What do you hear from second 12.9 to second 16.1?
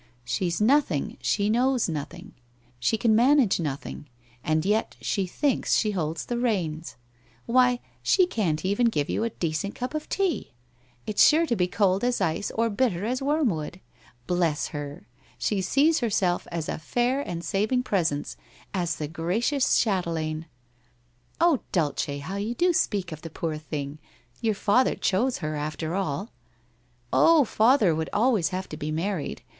as worm wood. Bless her! she sees